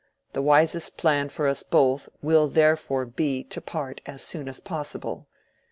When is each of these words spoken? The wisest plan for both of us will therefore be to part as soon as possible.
The 0.33 0.41
wisest 0.41 0.97
plan 0.97 1.29
for 1.29 1.45
both 1.69 2.07
of 2.07 2.07
us 2.07 2.09
will 2.23 2.47
therefore 2.47 3.05
be 3.05 3.43
to 3.43 3.61
part 3.61 4.01
as 4.07 4.23
soon 4.23 4.47
as 4.49 4.59
possible. 4.59 5.27